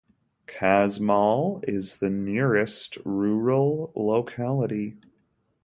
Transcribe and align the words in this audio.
Kazmaaul 0.47 1.63
is 1.67 1.97
the 1.97 2.09
nearest 2.09 2.97
rural 3.05 3.93
locality. 3.95 4.97